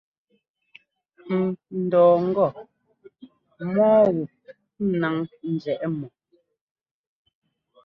[1.79, 2.47] N dɔɔ ŋgɔ
[3.73, 4.23] mɔ́ɔ wu
[5.01, 5.15] náŋ
[5.53, 6.07] njɛ́ʼ mɔ.